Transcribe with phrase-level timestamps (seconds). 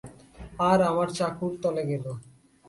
[0.69, 2.05] আর আমার চাকুর তলে গেল।